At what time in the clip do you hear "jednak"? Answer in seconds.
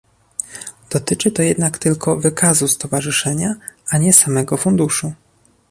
1.41-1.77